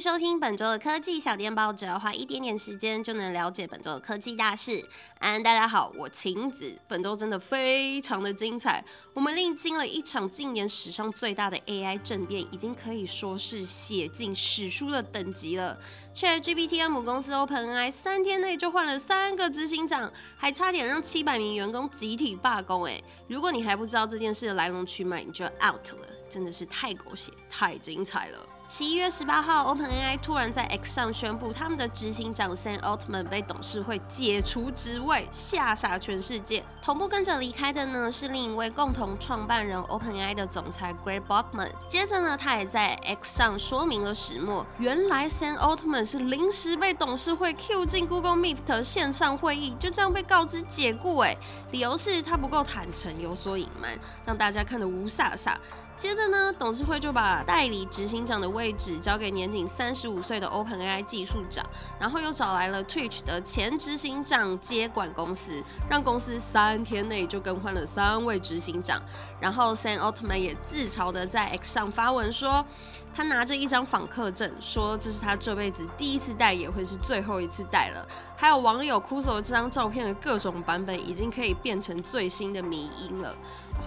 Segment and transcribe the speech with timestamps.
[0.00, 4.84] 收听本周的科技小电报，只要花一点点时间就能了解本周的科技大事。
[5.18, 6.78] 安，大家好，我晴子。
[6.86, 15.76] 本周真的非常的精彩，我们历经了一场近年史上最大的 AI 政变，已经可以说是写进史书的等级了。
[16.14, 22.84] ChatGPT 母公司 OpenAI 三天内就换了三个执行长，还差点让七百名员工集体罢工。
[22.84, 28.38] 哎，如果你还不知道这件事的来龙去脉，你就 out 了，真的是太狗血，太精彩了。
[28.70, 36.62] 十一月十八号，OpenAI 突然在 X 上宣布，他们的执行长 Sam Altman 被董事会解除职位，吓傻全世界。
[36.82, 41.70] 同步跟着离开的呢，是另一位共同创办人 OpenAI 的总裁 Greg Brockman。
[41.86, 44.66] 接着呢，他也在 X 上说明了始末。
[44.78, 51.16] 原来 Sam Altman 是临时被董事会 Q 进 Google Meet 的线上会议，就这样被告知解雇。
[51.20, 51.34] 哎，
[51.70, 55.54] 理由是他不够坦诚，有所隐瞒，让大家看得无煞煞。
[55.98, 61.66] 接着呢，董事会就把代理执行长的位置交给年仅三十五岁的 OpenAI 技术长，
[61.98, 65.60] 然后又找来了 Twitch 的前执行长接管公司，
[65.90, 69.02] 让公司三天内就更换了三位执行长。
[69.40, 72.64] 然后 Sam Altman 也自嘲的在 X 上发文说，
[73.12, 78.06] 他拿着一张访客证，说这是他这辈子第一次戴，也会是最后一次戴了。
[78.36, 83.34] 还有网友哭诉这张照片的各种版本，已经可以变成最新的迷因了。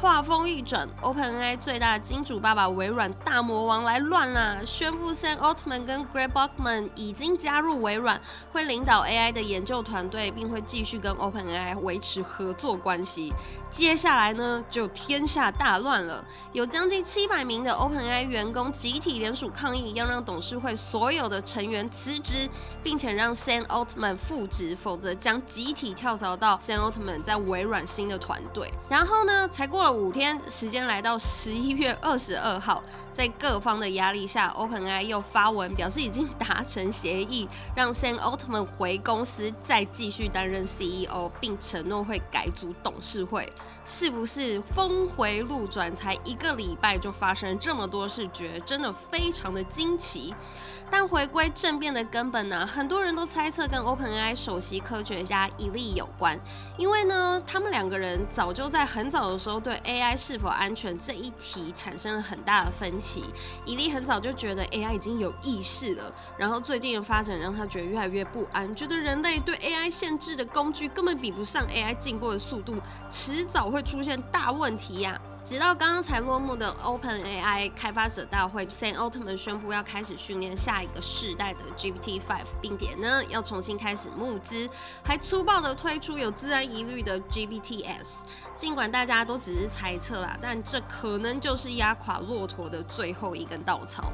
[0.02, 8.20] 话锋一转，OpenAI 最大金主爸爸微软大魔王来乱了，宣布 Sam Altman 跟 Greg Brockman 已经加入微软，
[8.52, 13.32] 会领导 AI 的研究团队，并会继续跟 OpenAI 维持合作关系。
[13.70, 22.50] 接下来呢，就天下大乱了，有将近七百名的 OpenAI 员工集体联署抗议，要让董事会所有的成员辞职，
[22.84, 28.70] 并且让 Sam Altman 复职，否则将集体跳槽到 Sam Altman 在微软新的团队。
[28.90, 29.92] 然后呢，才过了。
[29.92, 43.52] 五天时间来到十一月二十二号，在各方的压力下，OpenAI 又发文表示已经达成协议，让 Sam Altman 回公司再继续担任 CEO，并承诺会改组董事会。
[43.84, 45.94] 是不是峰回路转？
[45.96, 50.34] 才一个礼拜就发生这么多事，觉真的非常的惊奇。
[50.94, 56.38] 但回归政变的根本呢、很多人都猜测跟 OpenAI 首席科学家伊利有关，
[56.78, 63.24] 因为呢，他们两个人早就在很早的时候对 AI 是否安全这一题产生了很大的分歧。
[63.66, 72.76] 伊利很早就觉得 AI 已经有意识了，然后最近的发展让他觉得越来越不安，觉得人类对 AI 限制的工具根本比不上 AI 进步的速度，
[73.10, 82.22] 迟早会出现大问题呀、直到刚刚才落幕的 OpenAI 开发者大会，Sam Altman 宣布要开始训练下一个世代的 GPT-5，
[82.62, 84.70] 并且呢要重新开始募资，
[85.04, 88.26] 还粗暴的推出有自然疑虑的 GPT-S。
[88.56, 94.12] 尽管大家都只是猜测啦，但这可能就是压垮骆驼的最后一根稻草。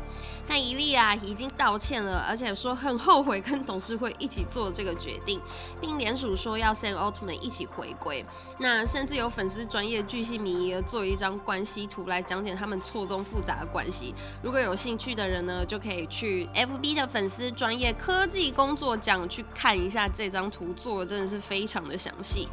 [0.47, 5.41] 但伊利啊已经道歉了，而且说很后悔跟董事会一起做这个决定，
[5.81, 8.25] 并联署说要 Sam Altman 一起回归。
[8.59, 14.15] 那甚至有粉丝专业巨细靡遗的做一张关系图来讲解他们错综复杂的关系。
[14.41, 22.47] 如果有兴趣的人呢，就可以去 FB 的粉丝专业科技工作奖去看一下这张图，做的真的是非常的详细。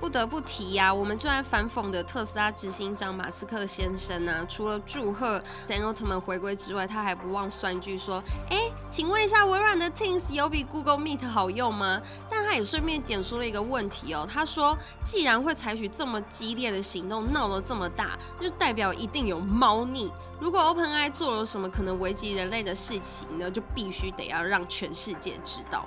[0.00, 8.56] 不得不提呀、啊，我们最爱反讽的特斯拉执行长马斯克先生呢、啊，除了祝贺 Sam Altman 回归之外，他还不忘酸句说：“哎、
[8.88, 12.00] 请问一下，微软的 Teams 有比 Google Meet 好用吗？”
[12.48, 20.10] 他也顺便点出了一个问题哦，他说：“既然会采取这么激烈的行动，闹得这么大，就代表一定有猫腻。
[20.40, 25.84] 如果 OpenAI 做了什么可能危及人类的事情呢，就必须得要让全世界知道。”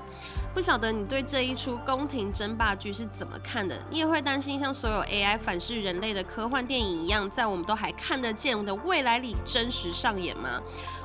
[0.54, 3.78] 不晓得你对这一出宫廷争霸剧是怎么看的？
[3.90, 10.62] 你也会担心像所有 AI 反噬人类的科幻电影一样，在我们都还看得见的未来里真实上演吗？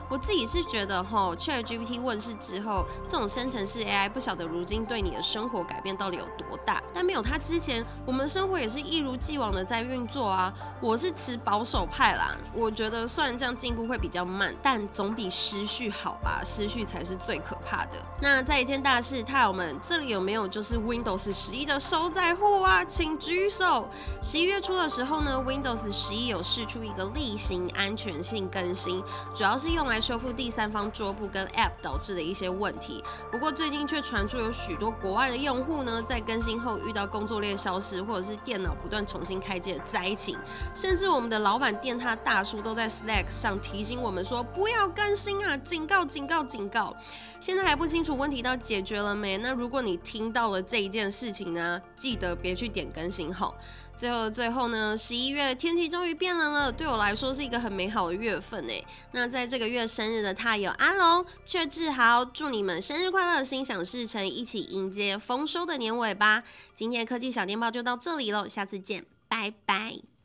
[0.08, 6.80] 我自己是觉得哈，ChatGPT 问世之后，这种生成式 AI 不晓得如今对你的生活改变到底有多大。
[6.94, 10.52] 但没有它之前，我们生活也是一如既往的在运作啊。
[10.80, 16.40] 我是持保守派啦，我觉得虽然这样进步会比较慢，但总比失序好吧？
[16.44, 17.92] 失序才是最可怕的。
[18.22, 22.84] 那在一件大事，太友们，这里有没有就是 Windows 十一的收载户啊？
[22.84, 23.88] 请举手。
[24.22, 29.02] 十一月初的时候呢，Windows 十一有释出一个例行安全性更新，
[29.34, 30.00] 主要是用来。
[30.06, 33.02] 修复第三方桌布跟 App 导致的一些问题，
[33.32, 40.38] 不过最近却传出有许多国外的用户呢，在更新后遇到工作列消失，或者是电脑不断重新开机的灾情，
[40.76, 46.94] 甚至我们的老板电他大叔都在 Slack 上提醒我们说不要更新啊，警告警告警告！
[47.40, 49.38] 现在还不清楚问题到解决了没？
[49.38, 53.54] 那如果你听到了这一件事情呢，记得别去点更新后。
[53.96, 58.84] 最后的最后呢，十一月天气终于变冷了，对我来说是一个很美好的月份诶。
[59.12, 66.44] 那在这个月生日的他有阿龙、阙志豪，祝你们生日快乐，心想事成，一起迎接丰收的年尾吧。
[66.74, 70.15] 今天科技小电报就到这里喽，下次见，拜拜。